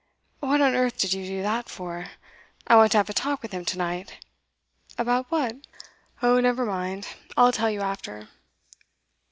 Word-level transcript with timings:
'What 0.39 0.61
on 0.61 0.73
earth 0.73 0.97
did 0.97 1.13
you 1.13 1.27
do 1.27 1.43
that 1.43 1.69
for? 1.69 2.07
I 2.65 2.75
want 2.75 2.91
to 2.93 2.97
have 2.97 3.09
a 3.11 3.13
talk 3.13 3.43
with 3.43 3.51
him 3.51 3.63
to 3.65 3.77
night.' 3.77 4.17
'About 4.97 5.27
what?' 5.29 5.57
'Oh, 6.23 6.39
never 6.39 6.65
mind; 6.65 7.07
I'll 7.37 7.51
tell 7.51 7.69
you 7.69 7.81
after. 7.81 8.27